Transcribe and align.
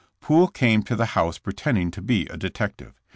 Poole 0.19 0.47
came 0.47 0.81
to 0.81 0.95
the 0.95 1.05
house 1.13 1.37
pretending 1.37 1.91
to 1.91 2.01
be 2.01 2.25
a 2.25 2.35
detective. 2.35 2.99